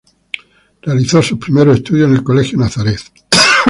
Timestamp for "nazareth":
2.57-3.03